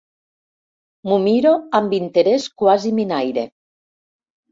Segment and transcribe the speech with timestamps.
[1.09, 3.45] M'ho miro amb interès quasi minaire.